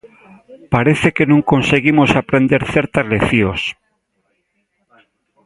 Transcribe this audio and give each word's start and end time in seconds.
Parece 0.73 1.07
que 1.15 1.25
non 1.31 1.47
conseguimos 1.51 2.09
aprender 2.21 2.61
certas 2.73 3.05
leccións. 3.13 3.61